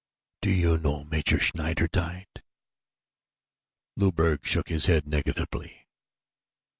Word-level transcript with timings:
Do 0.41 0.49
you 0.49 0.79
know 0.79 1.03
how 1.03 1.03
Major 1.03 1.39
Schneider 1.39 1.87
died?" 1.87 2.41
Luberg 3.95 4.43
shook 4.45 4.69
his 4.69 4.87
head 4.87 5.07
negatively. 5.07 5.85